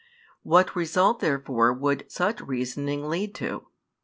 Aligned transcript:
What 0.41 0.75
result 0.75 1.19
therefore 1.19 1.71
would 1.73 2.05
such 2.11 2.41
reasoning 2.41 3.07
lead 3.07 3.35
to? 3.35 3.67